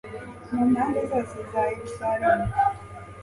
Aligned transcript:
mu 0.53 0.63
mpande 0.71 0.99
zose 1.09 1.35
za 1.51 1.61
yeruzalemu 1.71 2.47